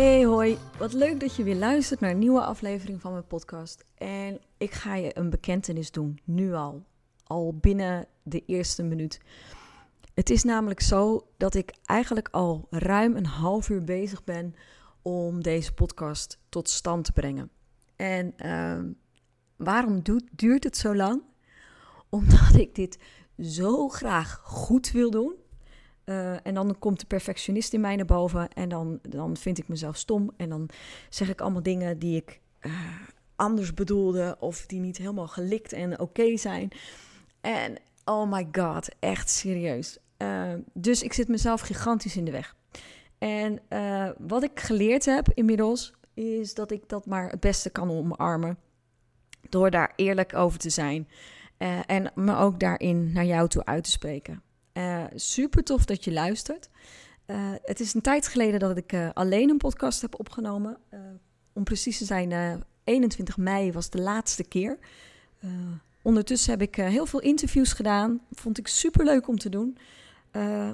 [0.00, 3.84] Hey hoi, wat leuk dat je weer luistert naar een nieuwe aflevering van mijn podcast.
[3.94, 6.84] En ik ga je een bekentenis doen, nu al.
[7.24, 9.20] Al binnen de eerste minuut.
[10.14, 14.54] Het is namelijk zo dat ik eigenlijk al ruim een half uur bezig ben
[15.02, 17.50] om deze podcast tot stand te brengen.
[17.96, 18.78] En uh,
[19.56, 20.02] waarom
[20.34, 21.22] duurt het zo lang?
[22.08, 22.98] Omdat ik dit
[23.38, 25.34] zo graag goed wil doen.
[26.04, 29.68] Uh, en dan komt de perfectionist in mij naar boven en dan, dan vind ik
[29.68, 30.30] mezelf stom.
[30.36, 30.68] En dan
[31.08, 32.72] zeg ik allemaal dingen die ik uh,
[33.36, 36.70] anders bedoelde of die niet helemaal gelikt en oké zijn.
[37.40, 39.98] En oh my god, echt serieus.
[40.18, 42.56] Uh, dus ik zit mezelf gigantisch in de weg.
[43.18, 43.60] En
[44.18, 48.58] wat ik geleerd heb inmiddels, is dat ik dat maar het beste kan omarmen.
[49.48, 51.08] Door daar eerlijk over te zijn.
[51.86, 54.42] En me ook daarin naar jou toe uit te spreken.
[54.80, 56.68] Uh, super tof dat je luistert.
[57.26, 60.76] Uh, het is een tijd geleden dat ik alleen een podcast heb opgenomen.
[61.52, 64.78] om precies te zijn, 21 mei was de laatste keer.
[66.02, 68.20] ondertussen heb ik heel veel interviews gedaan.
[68.30, 69.78] Vond ik super leuk om te doen.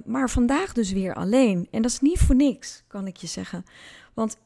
[0.04, 1.68] maar vandaag dus weer alleen.
[1.70, 3.64] En dat is niet voor niks, kan ik je zeggen.
[4.14, 4.36] Want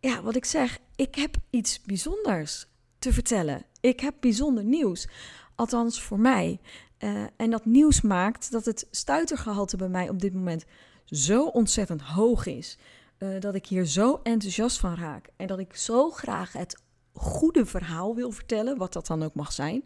[0.00, 2.66] ja, wat ik zeg, ik heb iets bijzonders
[2.98, 3.64] te vertellen.
[3.80, 5.08] Ik heb bijzonder nieuws.
[5.54, 6.60] Althans voor mij.
[7.00, 10.64] Uh, en dat nieuws maakt dat het stuitergehalte bij mij op dit moment
[11.04, 12.78] zo ontzettend hoog is.
[13.18, 15.28] Uh, dat ik hier zo enthousiast van raak.
[15.36, 19.52] En dat ik zo graag het goede verhaal wil vertellen, wat dat dan ook mag
[19.52, 19.84] zijn.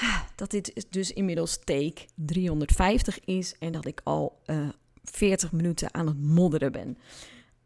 [0.36, 4.68] Dat dit dus inmiddels take 350 is en dat ik al uh, eh,
[5.04, 6.98] 40 minuten aan het modderen ben.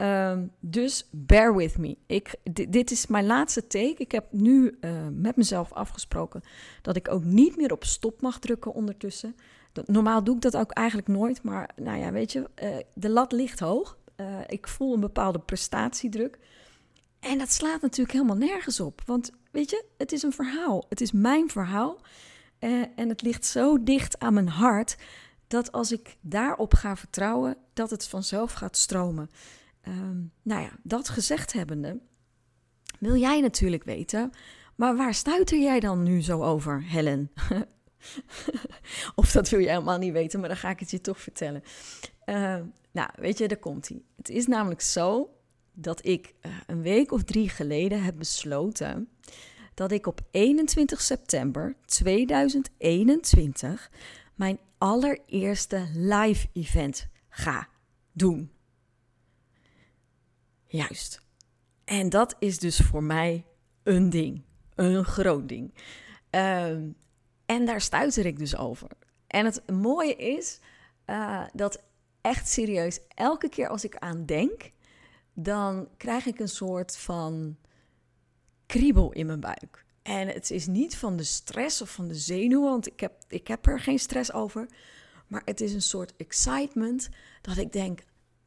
[0.01, 1.97] Um, dus bear with me.
[2.07, 2.35] Ik,
[2.69, 3.95] dit is mijn laatste take.
[3.97, 6.43] Ik heb nu uh, met mezelf afgesproken
[6.83, 9.37] dat ik ook niet meer op stop mag drukken ondertussen.
[9.85, 13.33] Normaal doe ik dat ook eigenlijk nooit, maar nou ja, weet je, uh, de lat
[13.33, 13.99] ligt hoog.
[14.17, 16.39] Uh, ik voel een bepaalde prestatiedruk.
[17.21, 19.03] En dat slaat natuurlijk helemaal nergens op.
[19.07, 20.85] Want weet je, het is een verhaal.
[20.89, 22.01] Het is mijn verhaal.
[22.95, 24.97] en het ligt zo dicht aan mijn hart
[25.47, 29.31] dat als ik daarop ga vertrouwen, dat het vanzelf gaat stromen.
[29.89, 32.01] Um, nou ja, dat gezegd hebbende,
[32.99, 34.31] wil jij natuurlijk weten,
[34.75, 37.33] maar waar stuiter jij dan nu zo over, Helen?
[39.15, 41.63] of dat wil je helemaal niet weten, maar dan ga ik het je toch vertellen.
[42.27, 42.57] Uh,
[42.93, 44.03] nou, weet je, daar komt hij.
[44.17, 45.31] Het is namelijk zo
[45.73, 49.09] dat ik uh, een week of drie geleden heb besloten
[49.75, 53.91] dat ik op 21 september 2021
[54.35, 57.69] mijn allereerste live event ga
[58.13, 58.58] doen.
[60.69, 61.23] Juist.
[61.85, 63.45] En dat is dus voor mij
[63.83, 64.43] een ding.
[64.75, 65.75] Een groot ding.
[66.31, 66.97] Um,
[67.47, 68.89] en daar stuiter ik dus over.
[69.27, 70.61] En het mooie is
[71.07, 71.83] uh, dat
[72.21, 74.71] echt serieus, elke keer als ik aan denk,
[75.33, 77.57] dan krijg ik een soort van
[78.67, 79.85] kriebel in mijn buik.
[80.03, 83.49] En het is niet van de stress of van de zenuwen, want ik heb, ik
[83.49, 84.69] heb er geen stress over.
[85.27, 87.09] Maar het is een soort excitement
[87.41, 88.05] dat ik denk: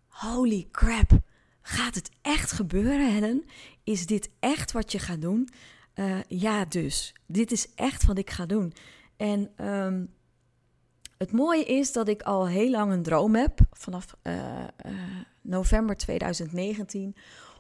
[0.07, 1.19] holy crap,
[1.61, 3.45] Gaat het echt gebeuren, Helen?
[3.83, 5.49] Is dit echt wat je gaat doen?
[5.95, 7.13] Uh, ja, dus.
[7.25, 8.73] Dit is echt wat ik ga doen.
[9.17, 10.13] En um,
[11.17, 14.33] het mooie is dat ik al heel lang een droom heb, vanaf uh,
[14.85, 14.91] uh,
[15.41, 17.15] november 2019,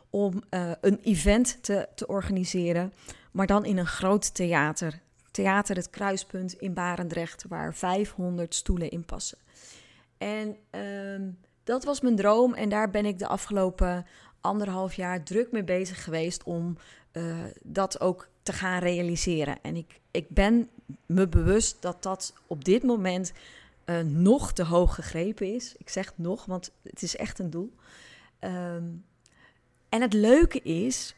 [0.09, 0.41] om
[0.81, 2.93] een event te, te organiseren,
[3.31, 5.01] maar dan in een groot theater.
[5.31, 9.37] Theater Het Kruispunt in Barendrecht, waar 500 stoelen in passen.
[10.17, 14.05] En um, dat was mijn droom en daar ben ik de afgelopen
[14.41, 16.77] anderhalf jaar druk mee bezig geweest om
[17.13, 19.57] uh, dat ook te gaan realiseren.
[19.61, 20.69] En ik, ik ben
[21.05, 23.31] me bewust dat dat op dit moment
[23.85, 25.75] uh, nog te hoog gegrepen is.
[25.77, 27.73] Ik zeg nog, want het is echt een doel.
[28.39, 29.05] Um,
[29.89, 31.15] en het leuke is,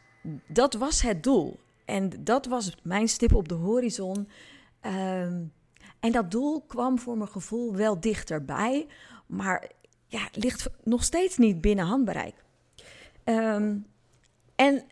[0.48, 1.60] dat was het doel.
[1.86, 4.30] En dat was mijn stip op de horizon.
[4.82, 5.54] Um,
[6.00, 8.88] en dat doel kwam voor mijn gevoel wel dichterbij.
[9.26, 9.72] Maar
[10.14, 12.36] ja, ligt nog steeds niet binnen handbereik.
[13.26, 13.86] Um,
[14.56, 14.84] en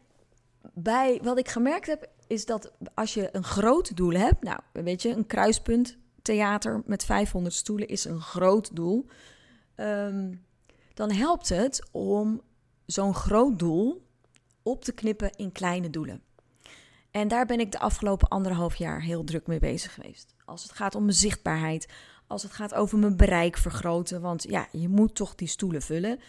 [0.74, 5.02] bij wat ik gemerkt heb, is dat als je een groot doel hebt, nou, weet
[5.02, 9.06] je, een kruispunt theater met 500 stoelen is een groot doel.
[9.76, 10.46] Um,
[10.94, 12.42] dan helpt het om
[12.86, 14.06] zo'n groot doel
[14.64, 16.22] op te knippen in kleine doelen.
[17.12, 20.36] En daar ben ik de afgelopen anderhalf jaar heel druk mee bezig geweest.
[20.46, 21.88] Als het gaat om zichtbaarheid,
[22.32, 24.22] als het gaat over mijn bereik vergroten.
[24.22, 26.20] Want ja, je moet toch die stoelen vullen.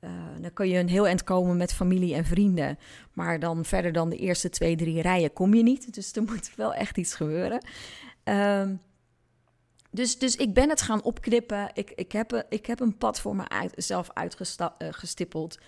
[0.00, 0.10] Uh,
[0.40, 2.78] dan kun je een heel eind komen met familie en vrienden.
[3.12, 5.94] Maar dan verder dan de eerste twee, drie rijen kom je niet.
[5.94, 7.64] Dus er moet wel echt iets gebeuren.
[8.24, 8.80] Um,
[9.90, 11.70] dus, dus ik ben het gaan opknippen.
[11.72, 15.58] Ik, ik, heb, ik heb een pad voor mezelf uitgestippeld.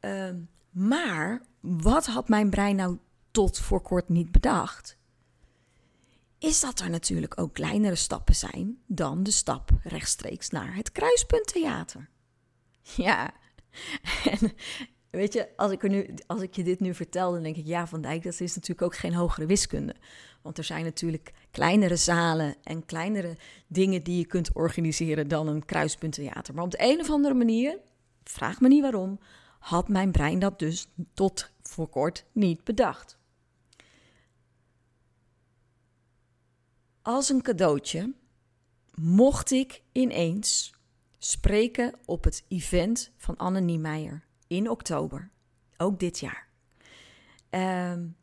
[0.00, 0.38] Uh, ehm,
[0.70, 2.98] maar wat had mijn brein nou
[3.30, 4.96] tot voor kort niet bedacht?
[6.44, 12.08] Is dat er natuurlijk ook kleinere stappen zijn dan de stap rechtstreeks naar het kruispunttheater.
[12.96, 13.34] Ja,
[14.24, 14.52] en
[15.10, 17.66] weet je, als ik, er nu, als ik je dit nu vertel, dan denk ik,
[17.66, 19.94] ja, Van Dijk, dat is natuurlijk ook geen hogere wiskunde.
[20.42, 23.36] Want er zijn natuurlijk kleinere zalen en kleinere
[23.66, 26.54] dingen die je kunt organiseren dan een kruispunttheater.
[26.54, 27.78] Maar op de een of andere manier,
[28.24, 29.20] vraag me niet waarom,
[29.58, 33.18] had mijn brein dat dus tot voor kort niet bedacht.
[37.04, 38.14] Als een cadeautje
[38.94, 40.72] mocht ik ineens
[41.18, 45.30] spreken op het event van Anne Niemeyer in oktober,
[45.76, 46.48] ook dit jaar.
[47.50, 48.16] Um,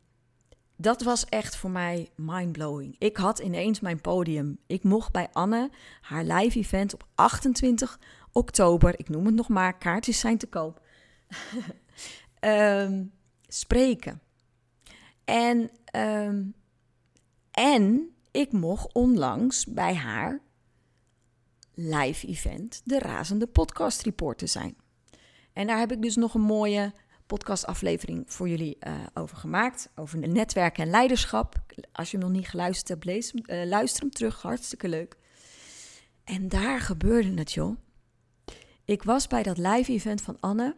[0.76, 2.96] dat was echt voor mij mindblowing.
[2.98, 4.58] Ik had ineens mijn podium.
[4.66, 5.70] Ik mocht bij Anne
[6.00, 8.00] haar live event op 28
[8.32, 10.80] oktober, ik noem het nog maar, kaartjes zijn te koop,
[12.40, 13.12] um,
[13.46, 14.22] spreken.
[15.24, 16.54] En, um,
[17.50, 20.40] en ik mocht onlangs bij haar
[21.74, 24.76] live event de razende podcast reporter zijn.
[25.52, 26.92] En daar heb ik dus nog een mooie
[27.26, 29.88] podcastaflevering voor jullie uh, over gemaakt.
[29.94, 31.54] Over netwerk en leiderschap.
[31.92, 34.42] Als je hem nog niet geluisterd hebt, uh, luister hem terug.
[34.42, 35.16] Hartstikke leuk.
[36.24, 37.76] En daar gebeurde het, joh.
[38.84, 40.76] Ik was bij dat live event van Anne.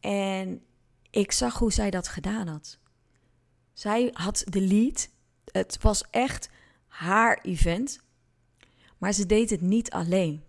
[0.00, 0.62] En
[1.10, 2.78] ik zag hoe zij dat gedaan had.
[3.72, 5.08] Zij had de lead.
[5.52, 6.48] Het was echt
[6.86, 8.00] haar event.
[8.98, 10.44] Maar ze deed het niet alleen.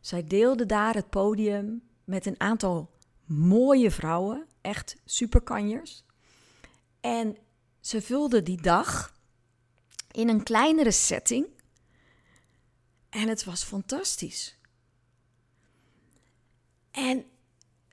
[0.00, 2.90] Zij deelde daar het podium met een aantal
[3.24, 6.04] mooie vrouwen, echt superkanjers.
[7.00, 7.36] En
[7.80, 9.14] ze vulde die dag
[10.10, 11.46] in een kleinere setting.
[13.08, 14.58] En het was fantastisch.
[16.90, 17.24] En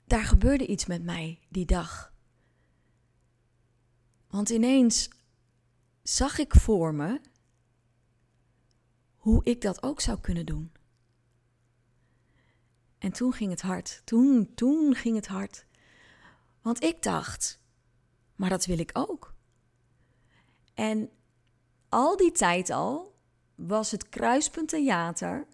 [0.05, 2.13] daar gebeurde iets met mij die dag.
[4.27, 5.09] Want ineens
[6.09, 7.21] zag ik voor me
[9.15, 10.71] hoe ik dat ook zou kunnen doen.
[12.97, 14.01] En toen ging het hard.
[14.05, 15.65] Toen, toen ging het hard.
[16.61, 17.59] Want ik dacht,
[18.35, 19.35] maar dat wil ik ook.
[20.73, 21.09] En
[21.89, 23.15] al die tijd al
[23.55, 25.47] was het Kruispunt Theater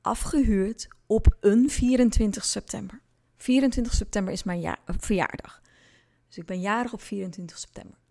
[0.00, 3.00] afgehuurd op een 24 september.
[3.36, 5.60] 24 september is mijn ja verjaardag.
[6.26, 8.01] Dus ik ben jarig op 24 september.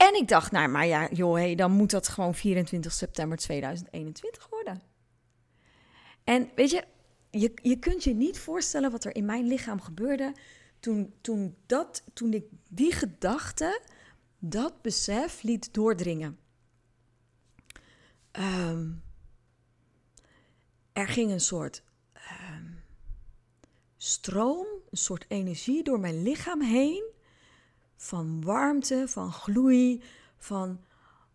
[0.00, 4.48] En ik dacht, nou, maar ja, joh, hey, dan moet dat gewoon 24 september 2021
[4.48, 4.82] worden.
[6.24, 6.84] En weet je,
[7.30, 10.34] je, je kunt je niet voorstellen wat er in mijn lichaam gebeurde
[10.78, 13.80] toen, toen, dat, toen ik die gedachte,
[14.38, 16.38] dat besef liet doordringen.
[18.30, 18.90] Ehm,
[20.92, 21.82] er ging een soort
[22.12, 22.66] ehm,
[23.96, 27.18] stroom, een soort energie door mijn lichaam heen.
[28.02, 30.02] Van warmte, van gloei,
[30.36, 30.80] van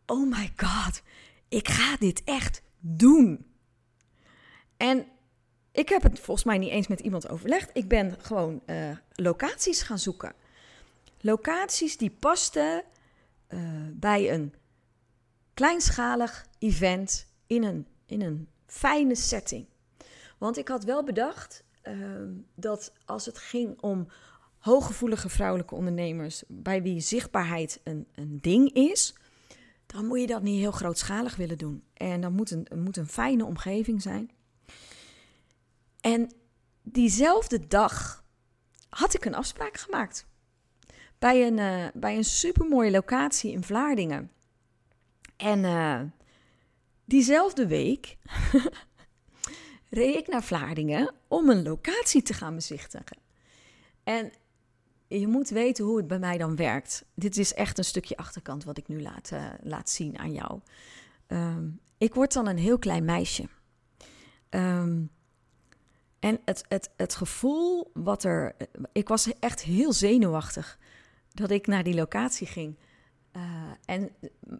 [0.05, 1.01] oh my god,
[1.48, 3.45] ik ga dit echt doen.
[4.77, 5.05] En
[5.72, 7.69] ik heb het volgens mij niet eens met iemand overlegd.
[7.74, 10.34] Ik ben gewoon uh, locaties gaan zoeken.
[11.22, 12.84] Locaties die pasten
[13.50, 13.60] uh,
[13.93, 14.53] bij een
[15.53, 19.65] kleinschalig event in een, in een fijne setting.
[20.38, 21.93] Want ik had wel bedacht uh,
[22.55, 24.07] dat als het ging om
[24.65, 29.15] hooggevoelige vrouwelijke ondernemers, bij wie zichtbaarheid een, een ding is,
[29.86, 31.84] dan moet je dat niet heel grootschalig willen doen.
[31.93, 34.31] En dan moet een, moet een fijne omgeving zijn.
[36.01, 36.31] En
[36.81, 38.24] diezelfde dag
[38.89, 40.25] had ik een afspraak gemaakt.
[41.19, 44.31] Bij een, uh, bij een supermooie locatie in Vlaardingen.
[45.38, 46.01] En uh,
[47.03, 48.17] diezelfde week
[49.89, 53.17] reed ik naar Vlaardingen om een locatie te gaan bezichtigen.
[54.03, 54.31] En
[55.19, 57.05] je moet weten hoe het bij mij dan werkt.
[57.13, 60.60] Dit is echt een stukje achterkant wat ik nu laat, uh, laat zien aan jou.
[61.27, 63.48] Um, ik word dan een heel klein meisje.
[64.50, 65.10] Um,
[66.19, 68.55] en het, het, het gevoel wat er.
[68.91, 70.79] Ik was echt heel zenuwachtig
[71.34, 72.75] dat ik naar die locatie ging.
[73.34, 73.41] Uh,
[73.86, 74.10] en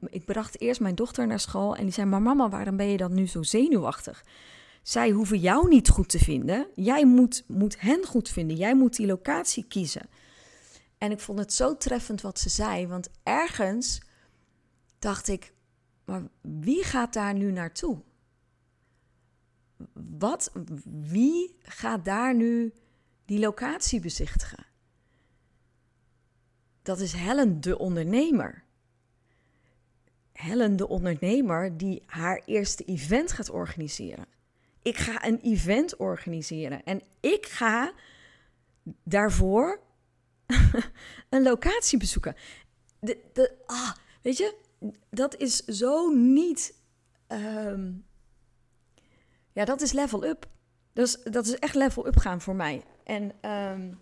[0.10, 2.98] ik bracht eerst mijn dochter naar school en die zei: Maar mama, waarom ben je
[2.98, 4.24] dan nu zo zenuwachtig?
[4.88, 6.68] zij hoeven jou niet goed te vinden.
[6.76, 8.58] Jij moet, moet hen goed vinden.
[8.58, 10.10] Jij moet die locatie kiezen.
[11.06, 14.02] En ik vond het zo treffend wat ze zei, want ergens
[15.00, 15.54] dacht ik,
[16.06, 18.02] maar wie gaat daar nu naartoe?
[20.18, 20.52] Wat,
[20.84, 22.74] wie gaat daar nu
[23.26, 24.66] die locatie bezichtigen?
[26.82, 28.64] Dat is Helen de ondernemer.
[30.32, 34.26] Helen de ondernemer die haar eerste event gaat organiseren.
[34.82, 37.94] Ik ga een event organiseren en ik ga
[39.04, 39.85] daarvoor
[41.30, 42.36] een locatie bezoeken.
[43.00, 44.56] De, de, ah, weet je,
[45.10, 46.74] dat is zo niet.
[47.28, 47.92] Ehm,
[49.52, 50.48] ja, dat is level up.
[50.94, 52.84] Dus dat is echt level up gaan voor mij.
[53.04, 53.94] En ehm,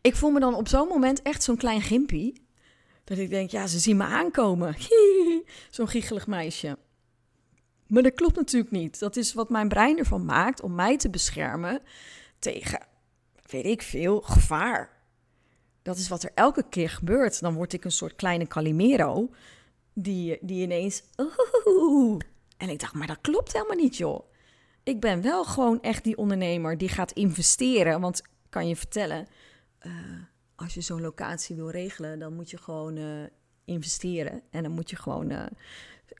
[0.00, 2.46] ik voel me dan op zo'n moment echt zo'n klein gimpie.
[3.04, 4.74] Dat ik denk, ja, ze zien me aankomen.
[5.70, 6.78] zo'n giechelig meisje.
[7.86, 8.98] Maar dat klopt natuurlijk niet.
[8.98, 11.82] Dat is wat mijn brein ervan maakt om mij te beschermen
[12.38, 12.86] tegen,
[13.46, 14.97] weet ik veel, gevaar.
[15.82, 17.40] Dat is wat er elke keer gebeurt.
[17.40, 19.30] Dan word ik een soort kleine Calimero
[19.92, 21.02] die, die ineens...
[22.56, 24.30] En ik dacht, maar dat klopt helemaal niet, joh.
[24.82, 28.00] Ik ben wel gewoon echt die ondernemer die gaat investeren.
[28.00, 29.26] Want kan je vertellen,
[29.82, 29.92] uh,
[30.54, 33.22] als je zo'n locatie wil regelen, dan moet je gewoon uh,
[33.64, 34.42] investeren.
[34.50, 35.44] En dan moet je gewoon uh,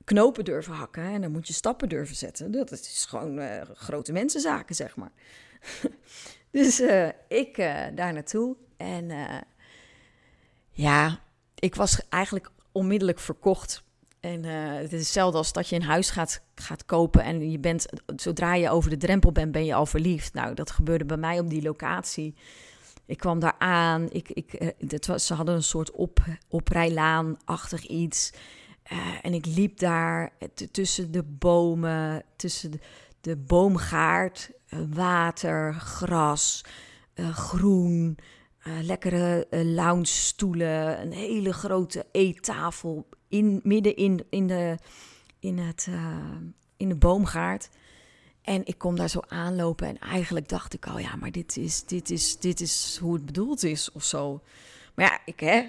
[0.04, 1.02] knopen durven hakken.
[1.02, 2.50] En dan moet je stappen durven zetten.
[2.50, 3.40] Dat is gewoon
[3.74, 5.12] grote mensenzaken, zeg maar.
[6.50, 6.80] dus
[7.28, 7.56] ik
[7.94, 8.56] daar naartoe.
[8.78, 9.10] En
[10.70, 11.20] ja,
[11.54, 13.82] ik was eigenlijk onmiddellijk verkocht.
[14.20, 17.58] En uh, het is hetzelfde als dat je een huis gaat, gaat kopen en je
[17.58, 20.34] bent, zodra je over de drempel bent, ben je al verliefd.
[20.34, 22.34] Nou, dat gebeurde bij mij op die locatie.
[23.06, 26.18] Ik kwam daar aan, ik, ik, het was, ze hadden een soort op,
[26.48, 28.32] oprijlaan-achtig iets.
[29.22, 30.32] En ik liep daar
[30.70, 32.80] tussen de bomen, tussen
[33.20, 34.50] de, boomgaard,
[34.90, 36.64] water, gras,
[37.32, 38.18] groen.
[38.68, 44.78] Uh, lekkere uh, lounge stoelen, een hele grote eettafel in, midden in, in, de,
[45.38, 46.16] in, het, uh,
[46.76, 47.68] in de boomgaard.
[48.42, 51.84] En ik kom daar zo aanlopen en eigenlijk dacht ik al, ja, maar dit is,
[51.84, 54.42] dit is, dit is hoe het bedoeld is of zo.
[54.94, 55.62] Maar ja, ik, hè,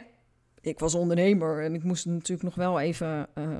[0.61, 3.27] ik was ondernemer en ik moest natuurlijk nog wel even...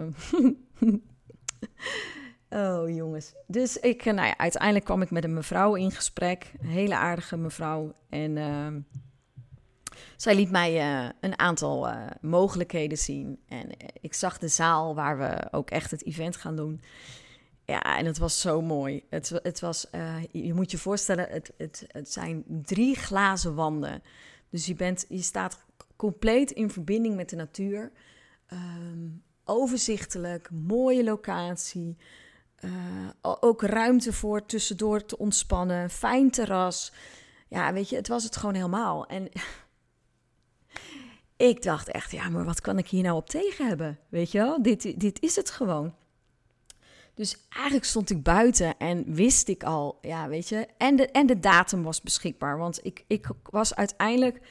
[2.50, 3.34] oh, jongens.
[3.48, 6.52] Dus ik, nou ja, uiteindelijk kwam ik met een mevrouw in gesprek.
[6.62, 7.94] Hele aardige mevrouw.
[8.10, 8.80] En ehm,
[10.22, 13.40] zij liet mij uh, een aantal uh, mogelijkheden zien.
[13.48, 16.82] En uh, ik zag de zaal waar we ook echt het event gaan doen.
[17.66, 19.04] Ja, en het was zo mooi.
[19.10, 19.88] Het, het was,
[20.32, 24.04] je moet je voorstellen, het, het, het zijn drie glazen wanden.
[24.50, 25.58] Dus je, bent, je staat
[25.96, 27.92] compleet in verbinding met de natuur.
[28.54, 31.98] Um, overzichtelijk, mooie locatie.
[33.22, 35.90] ook ruimte voor tussendoor te ontspannen.
[35.90, 36.92] Fijn terras.
[37.48, 39.08] Ja, weet je, het was het gewoon helemaal.
[39.08, 39.30] En
[41.48, 44.00] ik dacht echt, ja, maar wat kan ik hier nou op tegen hebben?
[44.10, 45.94] Weet je wel, dit, dit is het gewoon.
[47.14, 50.68] Dus eigenlijk stond ik buiten en wist ik al, ja, weet je.
[50.78, 52.58] En de, en de datum was beschikbaar.
[52.58, 54.42] Want ik, ik was uiteindelijk.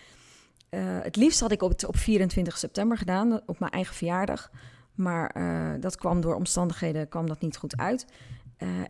[0.71, 4.51] Uh, het liefst had ik op, op 24 september gedaan, op mijn eigen verjaardag.
[4.95, 8.07] Maar uh, dat kwam door omstandigheden kwam dat niet goed uit.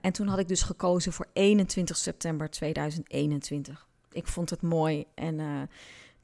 [0.00, 3.86] En toen had ik dus gekozen voor 21 september 2021.
[4.12, 5.68] Ik vond het mooi en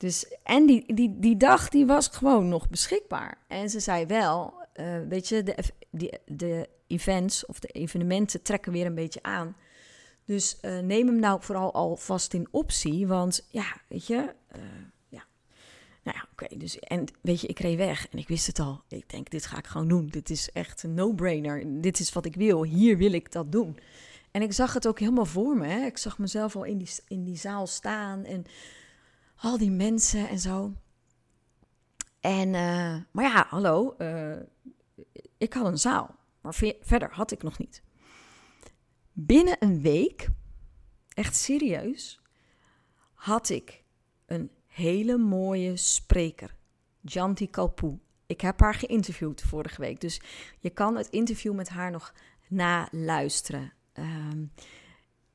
[0.05, 3.39] dus, en die, die, die dag die was gewoon nog beschikbaar.
[3.49, 5.43] En ze zei wel, uh, weet je,
[5.91, 9.57] de, de events of de evenementen trekken weer een beetje aan.
[10.25, 13.07] Dus uh, neem hem nou vooral alvast in optie.
[13.07, 14.63] Want ja, weet je, uh,
[15.09, 15.25] ja.
[16.03, 16.57] Nou ja, oké.
[16.57, 18.83] Dus, en weet je, ik reed weg en ik wist het al.
[18.89, 20.07] Ik denk, dit ga ik gewoon doen.
[20.07, 21.81] Dit is echt een no-brainer.
[21.81, 22.63] Dit is wat ik wil.
[22.63, 23.79] Hier wil ik dat doen.
[24.31, 25.67] En ik zag het ook helemaal voor me.
[25.67, 25.85] Hè.
[25.85, 28.45] Ik zag mezelf al in die, in die zaal staan en
[29.45, 30.73] al die mensen en zo.
[32.21, 34.37] En, uh, maar ja, hallo, uh,
[35.39, 37.83] ik had een zaal, maar verder had ik nog niet.
[39.13, 40.29] Binnen een week,
[41.09, 42.21] echt serieus,
[43.15, 43.83] had ik
[44.27, 46.55] een hele mooie spreker,
[47.01, 47.99] Janti Kalpoe.
[48.27, 50.21] Ik heb haar geïnterviewd vorige week, dus
[50.59, 52.15] je kan het interview met haar nog
[52.49, 53.73] naluisteren.
[53.95, 54.53] Um,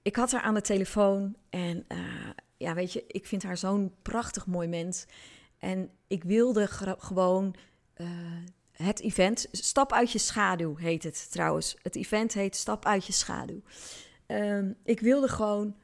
[0.01, 3.93] ik had haar aan de telefoon en uh, ja, weet je, ik vind haar zo'n
[4.01, 5.05] prachtig mooi mens.
[5.57, 7.55] En ik wilde gewoon
[7.97, 8.07] uh,
[8.71, 11.75] het event, Stap uit je schaduw heet het trouwens.
[11.81, 13.61] Het event heet Stap uit je schaduw.
[14.27, 15.75] Um, ik wilde gewoon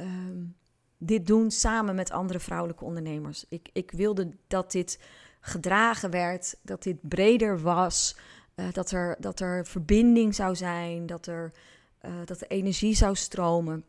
[0.00, 0.56] um,
[0.98, 3.44] dit doen samen met andere vrouwelijke ondernemers.
[3.48, 4.98] Ik, ik wilde dat dit
[5.40, 8.16] gedragen werd, dat dit breder was,
[8.56, 11.52] uh, dat, er, dat er verbinding zou zijn, dat er
[12.02, 13.84] uh, dat de energie zou stromen.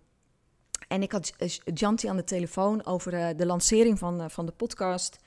[0.91, 1.33] En ik had
[1.73, 5.19] Janti aan de telefoon over uh, de lancering van, uh, van de podcast.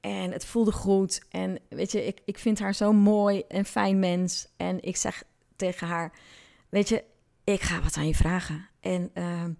[0.00, 1.22] En het voelde goed.
[1.30, 4.48] En weet je, ik, ik vind haar zo mooi en fijn mens.
[4.56, 5.22] En ik zeg
[5.56, 6.12] tegen haar:
[6.68, 7.04] Weet je,
[7.44, 8.68] ik ga wat aan je vragen.
[8.80, 9.52] En ehm,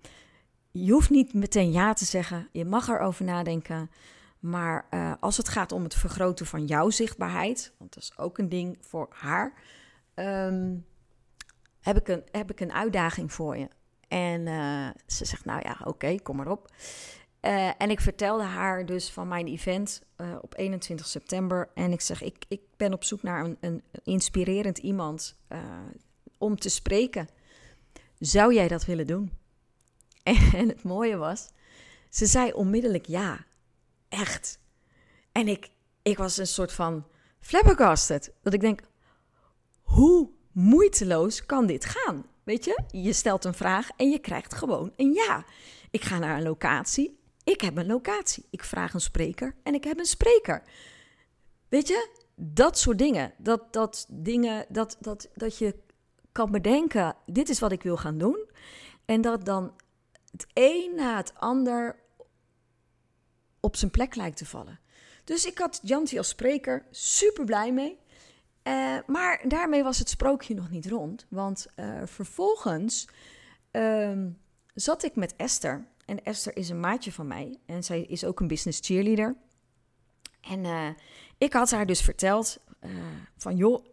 [0.70, 2.48] je hoeft niet meteen ja te zeggen.
[2.52, 3.90] Je mag erover nadenken.
[4.38, 4.88] Maar
[5.20, 8.78] als het gaat om het vergroten van jouw zichtbaarheid, want dat is ook een ding
[8.80, 9.52] voor haar,
[10.14, 10.86] um,
[11.80, 13.68] heb, ik een, heb ik een uitdaging voor je.
[14.08, 16.72] En uh, ze zegt, nou ja, oké, kom maar op.
[17.40, 20.02] Uh, en ik vertelde haar dus van mijn event
[20.40, 21.70] op 21 september.
[21.74, 25.36] En ik zeg, ik, ik ben op zoek naar een, een inspirerend iemand
[26.38, 27.28] om te spreken.
[28.18, 29.32] Zou jij dat willen doen?
[30.54, 31.48] En het mooie was,
[32.08, 33.44] ze zei onmiddellijk ja.
[34.08, 34.58] Echt.
[35.32, 35.70] En ik,
[36.02, 37.06] ik was een soort van
[37.40, 38.32] flabbergasted.
[38.42, 38.80] Dat ik denk,
[39.82, 42.26] hoe moeiteloos kan dit gaan?
[42.46, 45.44] Weet je, je stelt een vraag en je krijgt gewoon een ja.
[45.90, 48.46] Ik ga naar een locatie, ik heb een locatie.
[48.50, 50.62] Ik vraag een spreker en ik heb een spreker.
[51.68, 53.32] Weet je, dat soort dingen.
[53.38, 55.74] Dat, dat dingen, dat, dat, dat je
[56.32, 58.50] kan bedenken, dit is wat ik wil gaan doen.
[59.04, 59.74] En dat dan
[60.30, 61.98] het een na het ander
[63.60, 64.80] op zijn plek lijkt te vallen.
[65.24, 67.98] Dus ik had Janti als spreker super blij mee.
[68.66, 71.26] Uh, maar daarmee was het sprookje nog niet rond.
[71.28, 73.08] Want uh, vervolgens
[73.72, 74.22] uh,
[74.74, 75.86] zat ik met Esther.
[76.04, 77.58] En Esther is een maatje van mij.
[77.66, 79.36] En zij is ook een business cheerleader.
[80.40, 80.88] En uh,
[81.38, 82.58] ik had haar dus verteld
[83.36, 83.56] van...
[83.56, 83.86] joh,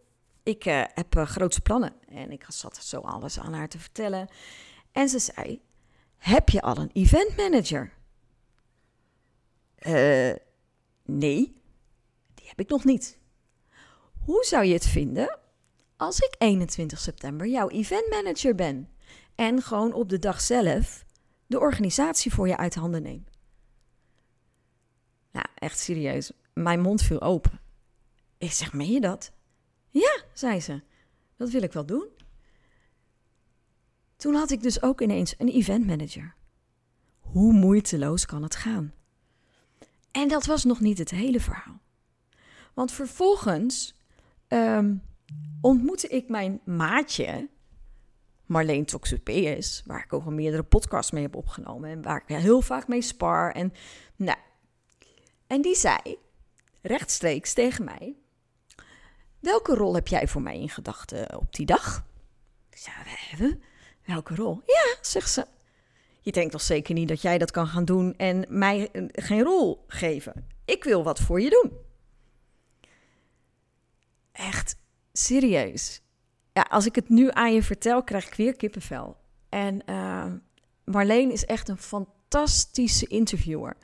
[0.43, 1.93] ik heb grootse plannen.
[2.07, 4.29] En ik zat zo alles aan haar te vertellen.
[4.91, 5.61] En ze zei,
[6.17, 7.93] heb je al een event manager?
[11.05, 11.61] Nee,
[12.33, 13.21] die heb ik nog niet.
[14.25, 15.39] Hoe zou je het vinden
[15.97, 18.89] als ik 21 september jouw event manager ben
[19.35, 21.05] en gewoon op de dag zelf
[21.47, 23.25] de organisatie voor je uit handen neem?
[25.31, 26.31] Nou, echt serieus.
[26.53, 27.59] Mijn mond viel open.
[28.37, 29.31] Ik zeg, meen je dat?
[29.89, 30.81] Ja, zei ze.
[31.37, 32.07] Dat wil ik wel doen.
[34.15, 36.35] Toen had ik dus ook ineens een event manager.
[37.19, 38.93] Hoe moeiteloos kan het gaan?
[40.11, 41.81] En dat was nog niet het hele verhaal.
[42.73, 43.95] Want vervolgens
[44.53, 45.01] um,
[45.61, 47.49] ontmoette ik mijn maatje,
[48.45, 52.61] Marleen Toxopeus, waar ik ook al meerdere podcasts mee heb opgenomen en waar ik heel
[52.61, 53.51] vaak mee spar.
[53.51, 53.73] En,
[54.15, 54.37] nou,
[55.47, 56.17] en die zei
[56.81, 58.15] rechtstreeks tegen mij:
[59.39, 62.05] Welke rol heb jij voor mij in gedachten op die dag?
[62.69, 63.57] Ik zei:
[64.05, 64.61] Welke rol?
[64.65, 65.45] Ja, zegt ze.
[66.21, 69.83] Je denkt toch zeker niet dat jij dat kan gaan doen en mij geen rol
[69.87, 70.47] geven.
[70.65, 71.71] Ik wil wat voor je doen.
[74.33, 74.75] Echt
[75.11, 76.01] serieus.
[76.53, 79.17] Ja, als ik het nu aan je vertel, krijg ik weer kippenvel.
[79.49, 80.31] En uh,
[80.83, 83.77] Marleen is echt een fantastische interviewer.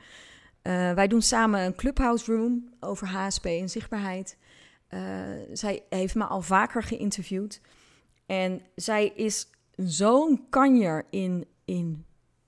[0.62, 4.36] Uh, wij doen samen een clubhouse room over HSP en zichtbaarheid.
[4.90, 5.00] Uh,
[5.52, 7.60] zij heeft me al vaker geïnterviewd.
[8.26, 12.04] En zij is zo'n kanjer in, in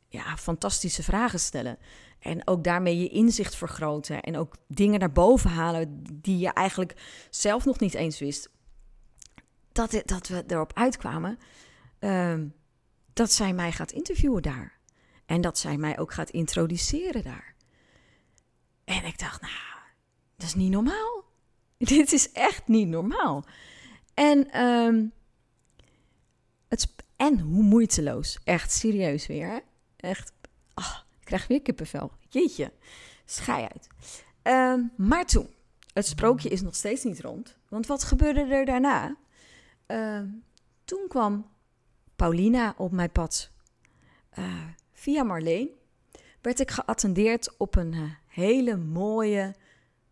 [0.08, 1.78] ja, fantastische vragen stellen.
[2.22, 4.20] En ook daarmee je inzicht vergroten.
[4.20, 6.94] En ook dingen naar boven halen die je eigenlijk
[7.30, 8.50] zelf nog niet eens wist.
[9.72, 11.38] Dat, dat we erop uitkwamen
[12.00, 12.40] uh,
[13.12, 14.80] dat zij mij gaat interviewen daar.
[15.26, 17.54] En dat zij mij ook gaat introduceren daar.
[18.84, 19.52] En ik dacht, nou,
[20.36, 21.24] dat is niet normaal.
[21.78, 23.44] Dit is echt niet normaal.
[24.14, 25.12] En, um,
[26.68, 28.38] het, en hoe moeiteloos.
[28.44, 29.62] Echt serieus weer.
[29.96, 30.32] Echt,
[30.74, 32.12] oh, ik krijg weer kippenvel.
[32.28, 32.72] Jeetje,
[33.24, 33.88] schei uit.
[34.42, 35.54] Um, maar toen,
[35.92, 37.56] het sprookje is nog steeds niet rond.
[37.68, 39.16] Want wat gebeurde er daarna?
[39.86, 40.20] Uh,
[40.84, 41.50] toen kwam
[42.16, 43.50] Paulina op mijn pad.
[44.38, 45.68] Uh, via Marleen
[46.40, 49.54] werd ik geattendeerd op een uh, hele mooie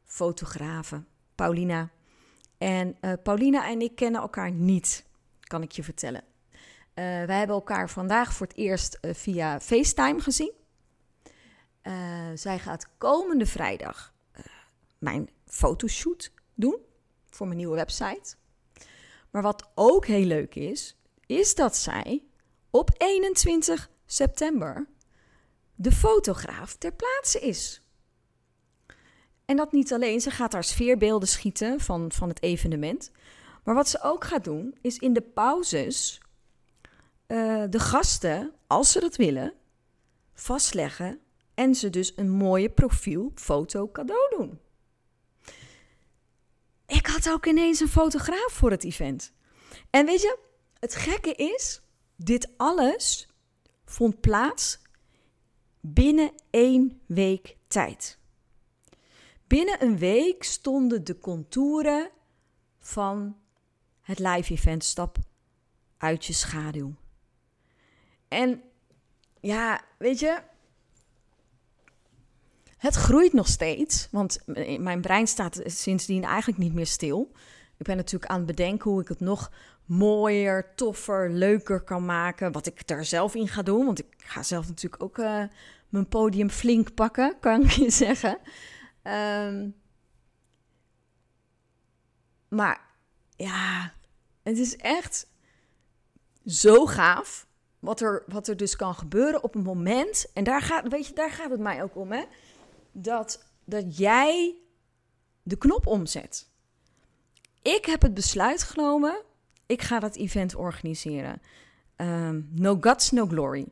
[0.05, 1.03] fotografe,
[1.35, 1.91] Paulina.
[2.59, 5.05] En uh, Paulina en ik kennen elkaar niet,
[5.41, 6.23] kan ik je vertellen.
[6.95, 10.53] Wij hebben elkaar vandaag voor het eerst via FaceTime gezien.
[11.83, 14.13] Uh, zij gaat komende vrijdag
[15.01, 16.79] mijn fotoshoot doen
[17.31, 18.35] voor mijn nieuwe website.
[19.31, 22.23] Maar wat ook heel leuk is, is dat zij
[22.71, 24.89] op 21 september
[25.75, 27.83] de fotograaf ter plaatse is.
[29.45, 33.11] En dat niet alleen, ze gaat daar sfeerbeelden schieten van, van het evenement.
[33.65, 36.21] Maar wat ze ook gaat doen, is in de pauzes
[37.27, 39.53] uh, de gasten, als ze dat willen,
[40.35, 41.21] vastleggen
[41.61, 44.61] en ze dus een mooie profielfoto cadeau doen.
[46.87, 49.33] Ik had ook ineens een fotograaf voor het event.
[49.91, 50.39] En weet je,
[50.79, 51.81] het gekke is,
[52.17, 53.29] dit alles
[53.85, 54.79] vond plaats
[55.81, 58.19] binnen één week tijd.
[59.47, 62.11] Binnen een week stonden de contouren
[62.79, 63.37] van
[64.01, 65.19] het live event Stap
[65.99, 66.95] uit je schaduw.
[68.29, 68.63] En
[69.41, 70.49] ja, weet je,
[72.81, 74.41] het groeit nog steeds, want
[74.79, 77.31] mijn brein staat sindsdien eigenlijk niet meer stil.
[77.77, 79.51] Ik ben natuurlijk aan het bedenken hoe ik het nog
[79.85, 82.53] mooier, toffer, leuker kan maken.
[82.53, 83.85] Wat ik daar zelf in ga doen.
[83.85, 85.43] Want ik ga zelf natuurlijk ook uh,
[85.89, 88.39] mijn podium flink pakken, kan ik je zeggen.
[89.03, 89.75] Um,
[92.49, 92.81] maar
[93.37, 93.93] ja,
[94.43, 95.27] het is echt
[96.47, 97.47] zo gaaf
[97.79, 100.27] wat er, wat er dus kan gebeuren op een moment.
[100.35, 102.25] En daar gaat, weet je, daar gaat het mij ook om, hè?
[102.93, 104.59] Dat, dat jij
[105.43, 106.49] de knop omzet.
[107.63, 109.23] Ik heb het besluit genomen,
[109.67, 111.43] ik ga dat event organiseren.
[111.97, 113.67] Um, no guts, no glory.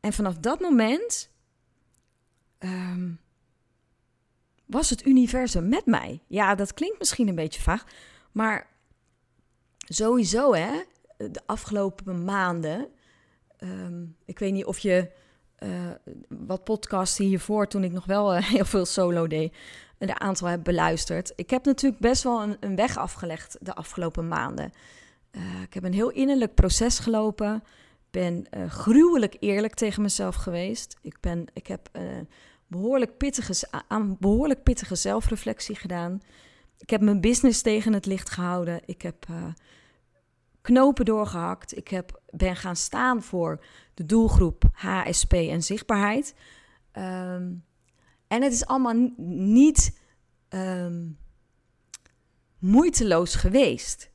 [0.00, 1.30] En vanaf dat moment
[2.58, 3.20] um,
[4.66, 6.22] was het universum met mij.
[6.26, 7.86] Ja, dat klinkt misschien een beetje vaag,
[8.32, 8.66] maar
[9.78, 10.82] sowieso, hè,
[11.16, 12.88] de afgelopen maanden.
[13.58, 15.10] Um, ik weet niet of je
[15.64, 15.70] uh,
[16.28, 19.54] wat podcasts hiervoor, toen ik nog wel uh, heel veel solo deed,
[19.98, 21.32] een aantal heb beluisterd.
[21.36, 24.72] Ik heb natuurlijk best wel een, een weg afgelegd de afgelopen maanden.
[25.32, 27.62] Uh, ik heb een heel innerlijk proces gelopen.
[28.10, 30.96] Ben gruwelijk eerlijk tegen mezelf geweest.
[31.02, 31.90] Ik, ben, ik heb
[32.66, 36.20] behoorlijk pittige, aan behoorlijk pittige zelfreflectie gedaan.
[36.78, 38.80] Ik heb mijn business tegen het licht gehouden.
[38.84, 39.26] Ik heb
[40.60, 41.76] knopen doorgehakt.
[41.76, 43.64] Ik heb, ben gaan staan voor
[43.94, 46.34] de doelgroep HSP en zichtbaarheid.
[46.92, 47.64] Um,
[48.28, 49.98] en het is allemaal niet
[50.48, 51.18] um,
[52.58, 54.10] moeiteloos geweest.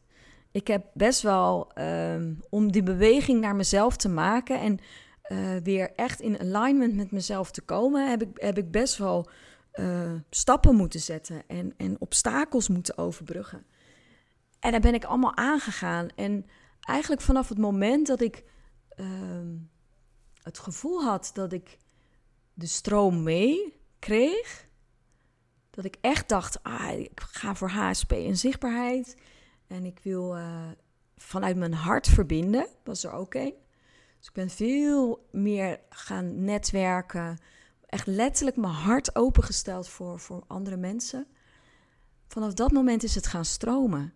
[0.51, 4.79] Ik heb best wel um, om die beweging naar mezelf te maken en
[5.31, 9.29] uh, weer echt in alignment met mezelf te komen, heb ik, heb ik best wel
[9.73, 13.65] uh, stappen moeten zetten en, en obstakels moeten overbruggen.
[14.59, 16.07] En daar ben ik allemaal aangegaan.
[16.15, 16.45] En
[16.83, 18.43] eigenlijk vanaf het moment dat ik
[18.95, 19.07] uh,
[20.41, 21.77] het gevoel had dat ik
[22.53, 24.67] de stroom mee kreeg,
[25.69, 29.17] dat ik echt dacht, ah, ik ga voor HSP en zichtbaarheid.
[29.67, 30.67] En ik wil uh,
[31.17, 33.53] vanuit mijn hart verbinden, was er ook een.
[34.17, 37.37] Dus ik ben veel meer gaan netwerken.
[37.85, 41.27] Echt letterlijk mijn hart opengesteld voor, voor andere mensen.
[42.27, 44.13] Vanaf dat moment is het gaan stromen.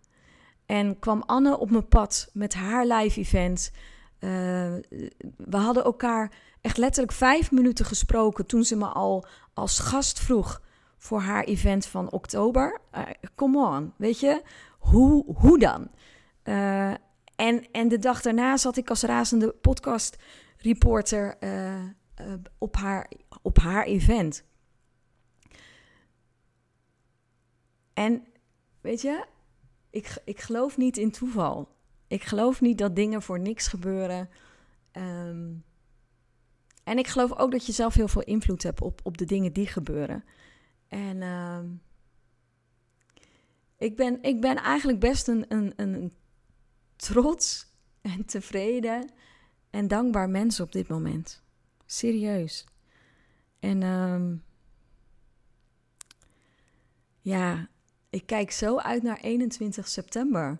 [0.67, 3.71] En kwam Anne op mijn pad met haar live event.
[4.19, 4.29] Uh,
[5.37, 10.61] we hadden elkaar echt letterlijk vijf minuten gesproken toen ze me al als gast vroeg
[10.97, 12.81] voor haar event van oktober.
[12.95, 13.01] Uh,
[13.35, 14.41] come on, weet je,
[14.79, 15.89] hoe, hoe dan?
[16.43, 16.93] Uh,
[17.35, 20.17] en, en de dag daarna zat ik als razende podcast
[20.57, 21.83] reporter uh,
[22.57, 24.43] op, haar, op haar event.
[27.93, 28.27] En
[28.81, 29.25] weet je,
[29.97, 31.75] ik, ik geloof niet in toeval.
[32.07, 34.29] Ik geloof niet dat dingen voor niks gebeuren.
[34.91, 35.63] Um,
[36.83, 39.53] en ik geloof ook dat je zelf heel veel invloed hebt op, op de dingen
[39.53, 40.23] die gebeuren.
[40.87, 41.59] En uh,
[43.77, 46.13] ik, ben, ik ben eigenlijk best een, een, een
[46.95, 47.67] trots
[48.01, 49.11] en tevreden
[49.69, 51.43] en dankbaar mens op dit moment.
[51.85, 52.65] Serieus.
[53.59, 54.43] En um,
[57.21, 57.69] ja,
[58.17, 60.59] ik kijk zo uit naar 21 september.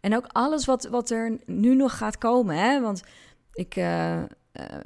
[0.00, 2.56] En ook alles wat, wat er nu nog gaat komen.
[2.56, 2.80] Hè?
[2.80, 3.02] Want
[3.52, 4.24] ik, uh, uh,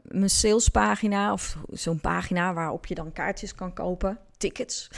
[0.02, 4.90] mijn salespagina, of zo'n pagina waarop je dan kaartjes kan kopen, tickets,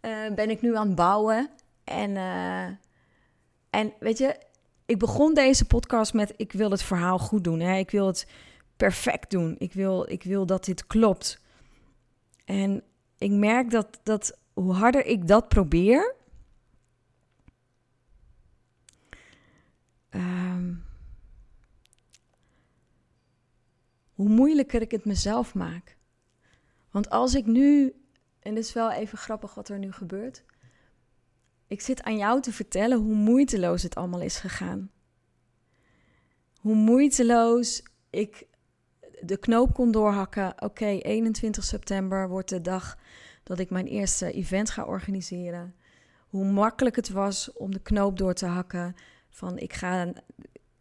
[0.00, 1.50] uh, ben ik nu aan het bouwen.
[1.84, 2.16] En,
[3.70, 4.38] en weet je,
[4.86, 7.60] ik begon deze podcast met: ik wil het verhaal goed doen.
[7.60, 7.76] Hè?
[7.76, 8.26] Ik wil het
[8.76, 9.54] perfect doen.
[9.58, 11.40] Ik wil, ik wil dat dit klopt.
[12.44, 12.82] En
[13.18, 16.14] ik merk dat, dat hoe harder ik dat probeer.
[20.10, 20.84] Um,
[24.14, 25.96] hoe moeilijker ik het mezelf maak.
[26.90, 27.94] Want als ik nu,
[28.40, 30.44] en het is wel even grappig wat er nu gebeurt.
[31.66, 34.90] Ik zit aan jou te vertellen hoe moeiteloos het allemaal is gegaan.
[36.60, 38.46] Hoe moeiteloos ik
[39.20, 40.62] de knoop kon doorhakken.
[40.62, 42.98] Oké, 21 september wordt de dag
[43.44, 45.74] dat ik mijn eerste event ga organiseren.
[46.28, 48.96] Hoe makkelijk het was om de knoop door te hakken.
[49.28, 50.12] Van ik ga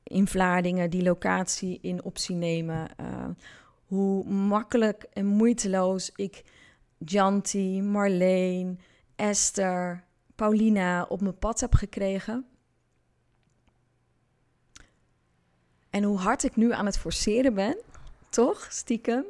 [0.03, 2.89] in Vlaardingen die locatie in optie nemen.
[3.01, 3.25] Uh,
[3.85, 6.43] hoe makkelijk en moeiteloos ik
[6.97, 8.79] Janti, Marleen,
[9.15, 10.03] Esther,
[10.35, 12.45] Paulina op mijn pad heb gekregen.
[15.89, 17.77] En hoe hard ik nu aan het forceren ben,
[18.29, 19.23] toch, stiekem,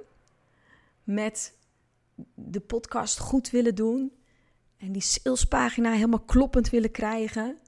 [1.03, 1.57] met
[2.33, 4.11] de podcast goed willen doen
[4.77, 7.59] en die salespagina helemaal kloppend willen krijgen.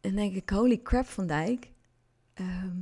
[0.00, 1.70] En denk ik, holy crap Van Dijk,
[2.34, 2.78] ehm,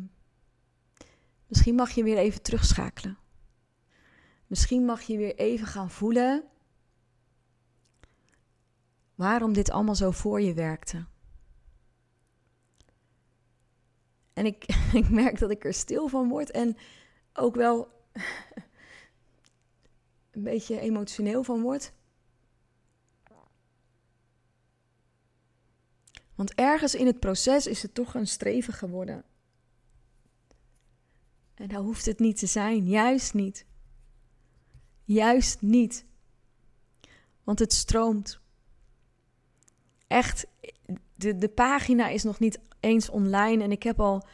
[1.47, 3.19] misschien mag je weer even terugschakelen.
[4.47, 6.45] Misschien mag je weer even gaan voelen
[9.15, 11.07] waarom dit allemaal zo voor je werkte.
[14.33, 14.65] En ik,
[15.03, 16.77] ik merk dat ik er stil van word en
[17.33, 17.89] ook wel
[20.33, 21.93] een beetje emotioneel van word.
[26.35, 29.25] Want ergens in het proces is het toch een streven geworden.
[31.55, 33.67] En dat hoeft het niet te zijn, juist niet.
[35.05, 36.05] Juist niet.
[37.45, 38.41] Want het stroomt.
[40.07, 40.47] Echt,
[41.15, 43.63] de, de pagina is nog niet eens online.
[43.63, 44.27] En ik heb al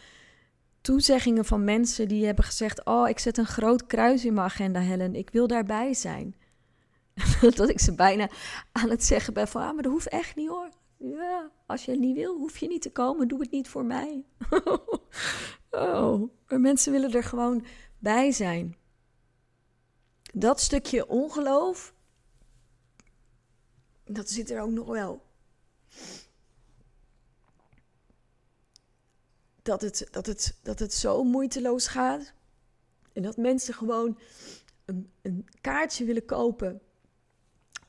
[0.80, 4.80] toezeggingen van mensen die hebben gezegd: Oh, ik zet een groot kruis in mijn agenda,
[4.80, 5.14] Helen.
[5.14, 6.34] Ik wil daarbij zijn.
[7.56, 8.28] dat ik ze bijna
[8.72, 10.68] aan het zeggen ben: van, ah, maar dat hoeft echt niet hoor.
[10.96, 13.28] Ja, als je het niet wil, hoef je niet te komen.
[13.28, 14.24] Doe het niet voor mij.
[15.70, 17.64] oh, maar mensen willen er gewoon
[17.98, 18.76] bij zijn.
[20.34, 21.94] Dat stukje ongeloof,
[24.04, 25.22] dat zit er ook nog wel.
[29.68, 32.32] Dat het, dat het, dat het zo moeiteloos gaat.
[33.12, 34.18] En dat mensen gewoon
[34.84, 36.80] een, een kaartje willen kopen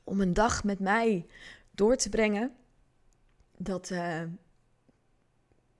[0.04, 1.26] om een dag met mij
[1.70, 2.54] door te brengen.
[3.56, 4.22] Dat, uh,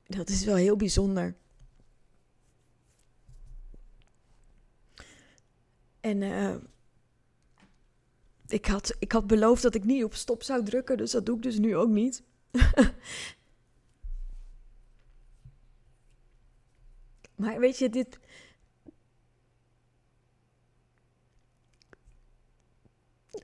[0.06, 1.34] dat is wel heel bijzonder.
[6.00, 6.54] En uh,
[8.46, 11.36] ik, had, ik had beloofd dat ik niet op stop zou drukken, dus dat doe
[11.36, 12.22] ik dus nu ook niet.
[17.40, 18.18] maar weet je, dit.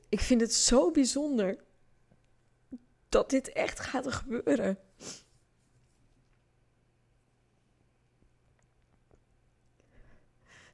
[0.08, 1.64] Ik vind het zo bijzonder
[3.08, 4.78] dat dit echt gaat gebeuren.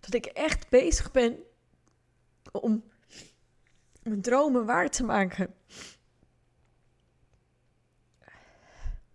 [0.00, 1.42] Dat ik echt bezig ben
[2.52, 2.84] om
[4.02, 5.54] mijn dromen waar te maken.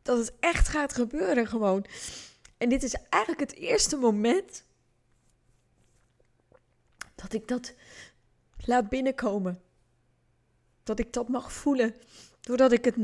[0.01, 1.85] Dat het echt gaat gebeuren gewoon.
[2.57, 4.65] En dit is eigenlijk het eerste moment
[7.15, 7.73] dat ik dat
[8.57, 9.61] laat binnenkomen.
[10.83, 11.95] Dat ik dat mag voelen.
[12.41, 12.95] Doordat ik het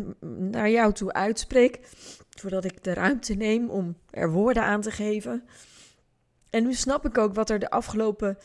[0.51, 1.87] naar jou toe uitspreek.
[2.41, 5.47] Doordat ik de ruimte neem om er woorden aan te geven.
[6.49, 8.37] En nu snap ik ook wat er de afgelopen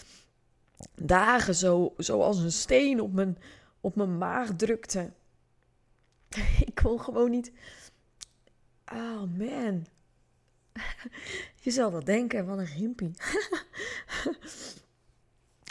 [0.94, 3.38] dagen zo, zo als een steen op mijn,
[3.80, 5.12] op mijn maag drukte.
[6.66, 7.52] Ik kon gewoon niet.
[8.92, 9.86] Oh man.
[11.64, 13.10] Je zal wel denken, wat een gimpie.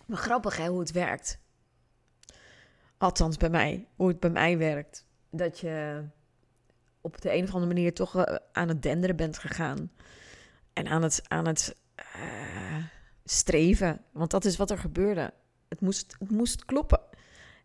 [0.07, 1.39] maar grappig hè, hoe het werkt.
[2.97, 5.05] Althans bij mij, hoe het bij mij werkt.
[5.29, 6.03] Dat je
[7.01, 9.91] op de een of andere manier toch eh, aan het denderen bent gegaan.
[10.73, 11.75] En aan het, aan het
[12.15, 12.83] uh,
[13.25, 14.01] streven.
[14.11, 15.33] Want dat is wat er gebeurde.
[15.67, 16.99] Het moest, het moest kloppen.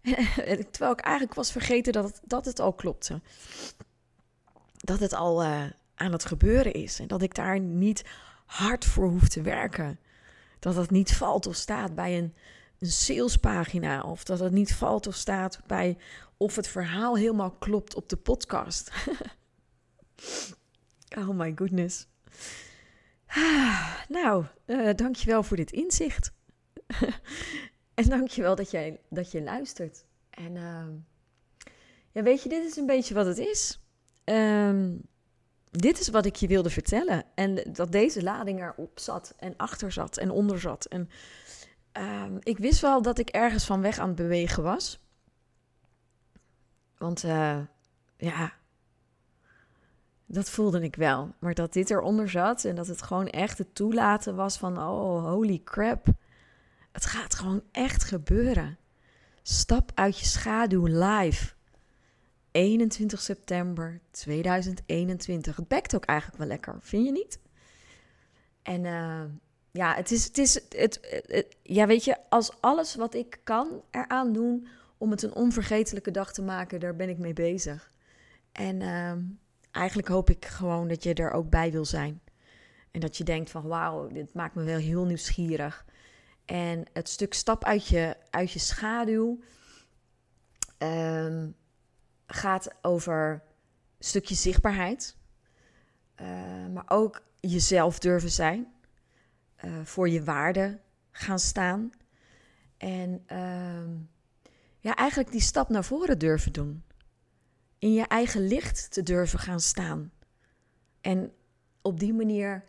[0.71, 3.21] Terwijl ik eigenlijk was vergeten dat het, dat het al klopte.
[4.77, 7.01] Dat het al uh, aan het gebeuren is.
[7.01, 8.05] En dat ik daar niet
[8.47, 9.99] hard voor hoef te werken.
[10.59, 12.35] Dat het niet valt of staat bij een,
[12.79, 14.03] een salespagina.
[14.03, 15.97] Of dat het niet valt of staat bij
[16.37, 18.91] of het verhaal helemaal klopt op de podcast.
[21.19, 22.07] oh my goodness.
[24.09, 26.33] nou, uh, dankjewel voor dit inzicht.
[27.95, 30.05] en dankjewel dat, jij, dat je luistert.
[30.31, 30.87] En uh,
[32.13, 33.81] ja, weet je, dit is een beetje wat het is.
[34.25, 35.03] Um,
[35.73, 37.25] dit is wat ik je wilde vertellen.
[37.35, 40.85] En dat deze lading erop zat en achter zat en onder zat.
[40.85, 41.09] En
[41.93, 45.01] um, ik wist wel dat ik ergens van weg aan het bewegen was.
[46.99, 47.59] Want uh,
[48.17, 48.53] ja,
[50.27, 51.35] dat voelde ik wel.
[51.39, 55.25] Maar dat dit eronder zat en dat het gewoon echt het toelaten was van, oh,
[55.25, 56.07] holy crap.
[56.93, 58.79] Het gaat gewoon echt gebeuren.
[59.43, 61.53] Stap uit je schaduw live.
[62.53, 65.57] 21 september 2021.
[65.57, 67.39] Het bekt ook eigenlijk wel lekker, vind je niet?
[68.63, 69.23] En uh,
[69.71, 71.01] ja, het is, het is, het,
[71.63, 74.67] ja, weet je, als alles wat ik kan eraan doen
[74.99, 77.93] om het een onvergetelijke dag te maken, daar ben ik mee bezig.
[78.53, 79.13] En uh,
[79.71, 82.21] eigenlijk hoop ik gewoon dat je er ook bij wil zijn.
[82.91, 85.85] En dat je denkt van wauw, dit maakt me wel heel nieuwsgierig.
[86.45, 89.39] En het stuk stap uit je, uit je schaduw
[90.79, 91.55] um,
[92.35, 95.17] gaat over een stukje zichtbaarheid.
[96.21, 98.73] Uh, maar ook jezelf durven zijn,
[99.65, 101.93] uh, voor je waarde gaan staan
[102.83, 104.01] en uh,
[104.81, 106.85] ja, eigenlijk die stap naar voren durven doen.
[107.79, 110.13] In je eigen licht te durven gaan staan.
[111.01, 111.33] En
[111.83, 112.65] op die manier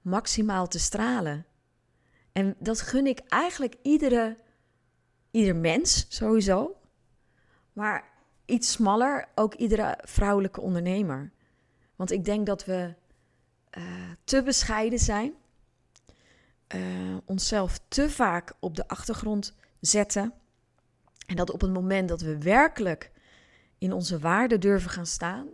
[0.00, 1.46] maximaal te stralen.
[2.32, 4.36] En dat gun ik eigenlijk iedere,
[5.30, 6.80] ieder mens sowieso.
[7.72, 8.15] Maar
[8.46, 11.32] iets smaller ook iedere vrouwelijke ondernemer.
[11.96, 12.94] Want ik denk dat we
[13.78, 13.84] uh,
[14.24, 15.34] te bescheiden zijn.
[16.74, 20.32] Uh, onszelf te vaak op de achtergrond zetten.
[21.26, 23.10] En dat op het moment dat we werkelijk
[23.78, 25.48] in onze waarde durven gaan staan.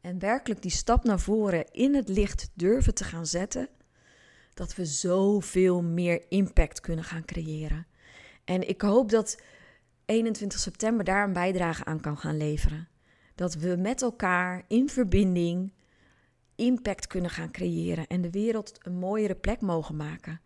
[0.00, 3.68] En werkelijk die stap naar voren in het licht durven te gaan zetten.
[4.54, 7.86] Dat we zoveel meer impact kunnen gaan creëren.
[8.44, 9.40] En ik hoop dat
[10.06, 12.88] 21 september daar een bijdrage aan kan gaan leveren.
[13.34, 15.72] Dat we met elkaar in verbinding
[16.54, 20.40] impact kunnen gaan creëren en de wereld een mooiere plek mogen maken.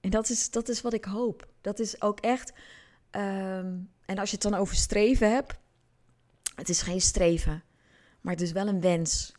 [0.00, 1.48] En dat is, dat is wat ik hoop.
[1.60, 2.52] Dat is ook echt.
[3.10, 5.58] Ehm, en als je het dan over streven hebt,
[6.54, 7.62] het is geen streven,
[8.20, 9.34] maar het is wel een wens.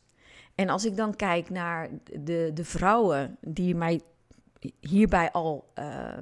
[0.56, 4.02] En als ik dan kijk naar de, de vrouwen die mij
[4.80, 6.18] hierbij al uh,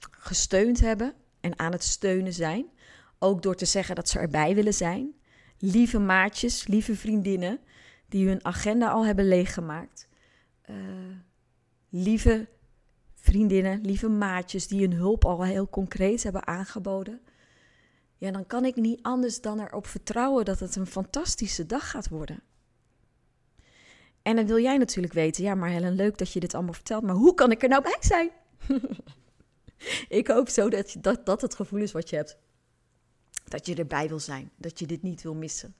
[0.00, 1.14] gesteund hebben
[1.50, 2.66] en aan het steunen zijn,
[3.18, 5.14] ook door te zeggen dat ze erbij willen zijn.
[5.58, 7.60] Lieve maatjes, lieve vriendinnen,
[8.08, 10.08] die hun agenda al hebben leeggemaakt.
[10.70, 10.76] Uh,
[11.88, 12.48] lieve
[13.14, 17.20] vriendinnen, lieve maatjes die hun hulp al heel concreet hebben aangeboden.
[18.16, 22.08] Ja, dan kan ik niet anders dan erop vertrouwen dat het een fantastische dag gaat
[22.08, 22.42] worden.
[24.22, 27.02] En dan wil jij natuurlijk weten, ja, maar Helen, leuk dat je dit allemaal vertelt,
[27.02, 28.30] maar hoe kan ik er nou bij zijn?
[30.18, 32.38] ik hoop zo dat, dat dat het gevoel is wat je hebt.
[33.44, 35.74] Dat je erbij wil zijn, dat je dit niet wil missen.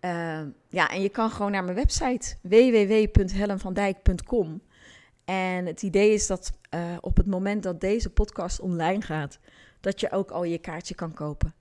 [0.00, 4.62] Uh, ja, en je kan gewoon naar mijn website www.helenvandijk.com.
[5.24, 9.38] En het idee is dat uh, op het moment dat deze podcast online gaat,
[9.80, 11.54] dat je ook al je kaartje kan kopen.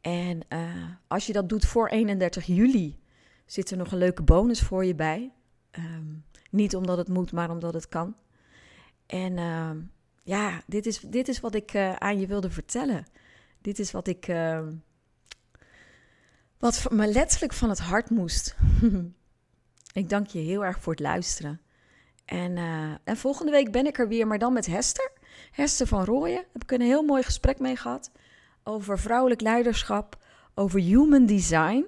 [0.00, 2.98] En uh, als je dat doet voor 31 juli,
[3.46, 5.32] zit er nog een leuke bonus voor je bij.
[5.78, 8.14] Um, niet omdat het moet, maar omdat het kan.
[9.06, 9.70] En uh,
[10.30, 13.06] ja, dit is, dit is wat ik uh, aan je wilde vertellen.
[13.60, 14.28] Dit is wat ik.
[14.28, 14.72] Ehm,
[16.58, 18.56] wat me letterlijk van het hart moest.
[20.00, 21.60] ik dank je heel erg voor het luisteren.
[22.24, 25.12] En, uh, en, volgende week ben ik er weer, maar dan met Hester.
[25.50, 26.44] Hester van Rooyen.
[26.52, 28.10] Heb ik een heel mooi gesprek mee gehad.
[28.62, 31.86] Over vrouwelijk leiderschap, over human design.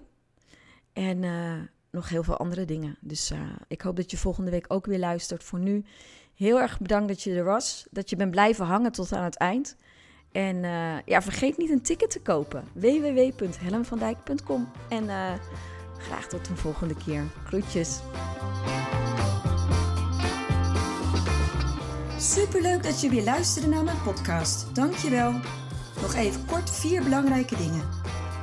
[0.93, 2.97] En uh, nog heel veel andere dingen.
[3.01, 3.33] Dus
[3.69, 5.45] ik hoop dat je volgende week ook weer luistert.
[5.45, 5.85] Voor nu
[6.43, 7.87] heel erg bedankt dat je er was.
[7.91, 9.77] Dat je bent blijven hangen tot aan het eind.
[10.33, 12.65] En uh, ja, vergeet niet een ticket te kopen.
[12.73, 15.33] www.helenvandijk.com En uh,
[15.99, 17.25] graag tot een volgende keer.
[17.45, 18.01] Groetjes.
[22.19, 24.75] Superleuk dat je weer luisterde naar mijn podcast.
[24.75, 25.33] Dankjewel.
[26.01, 27.83] Nog even kort vier belangrijke dingen.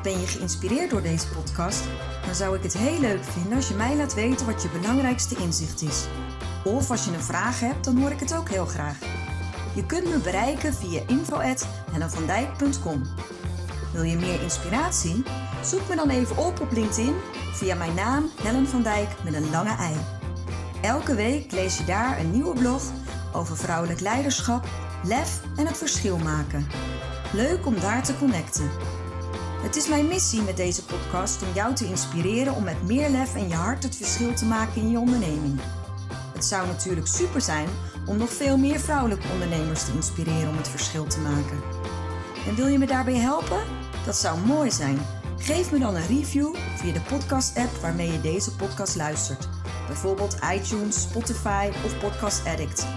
[0.04, 1.84] Ben je geïnspireerd door deze podcast?
[2.26, 5.36] Dan zou ik het heel leuk vinden als je mij laat weten wat je belangrijkste
[5.36, 6.08] inzicht is.
[6.64, 8.98] Of als je een vraag hebt, dan hoor ik het ook heel graag.
[9.76, 13.02] Je kunt me bereiken via info.hellenvandijk.com
[13.94, 15.24] Wil je meer inspiratie?
[15.64, 17.16] Zoek me dan even op op LinkedIn
[17.54, 19.96] via mijn naam Helen van Dijk met een lange ei.
[20.82, 22.84] Elke week lees je daar een nieuwe blog
[23.34, 24.68] over vrouwelijk leiderschap,
[25.04, 26.68] lef en het verschil maken.
[27.34, 28.70] Leuk om daar te connecten.
[29.62, 33.36] Het is mijn missie met deze podcast om jou te inspireren om met meer lef
[33.36, 35.60] en je hart het verschil te maken in je onderneming.
[36.40, 37.68] Het zou natuurlijk super zijn
[38.06, 41.60] om nog veel meer vrouwelijke ondernemers te inspireren om het verschil te maken.
[42.48, 43.60] En wil je me daarbij helpen?
[44.06, 45.00] Dat zou mooi zijn.
[45.38, 49.50] Geef me dan een review via de podcast-app waarmee je deze podcast luistert.
[49.88, 52.88] Bijvoorbeeld iTunes, Spotify of Podcast Addict.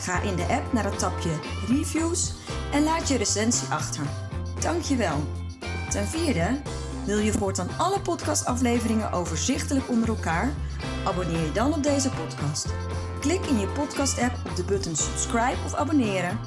[0.00, 2.32] Ga in de app naar het tapje Reviews
[2.72, 4.06] en laat je recensie achter.
[4.60, 5.24] Dankjewel.
[5.90, 6.60] Ten vierde,
[7.04, 10.54] wil je voortaan alle podcastafleveringen overzichtelijk onder elkaar?
[11.06, 12.66] Abonneer je dan op deze podcast.
[13.20, 16.38] Klik in je podcast-app op de button subscribe of abonneren.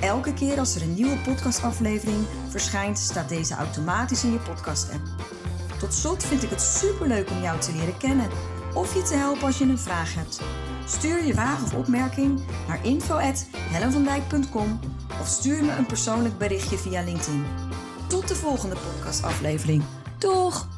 [0.00, 5.02] Elke keer als er een nieuwe podcastaflevering verschijnt, staat deze automatisch in je podcast-app.
[5.78, 8.28] Tot slot vind ik het superleuk om jou te leren kennen
[8.74, 10.40] of je te helpen als je een vraag hebt.
[10.86, 14.80] Stuur je vraag of opmerking naar info.hellenvandijk.com
[15.20, 17.44] of stuur me een persoonlijk berichtje via LinkedIn.
[18.06, 19.82] Tot de volgende podcastaflevering.
[20.18, 20.75] Doeg!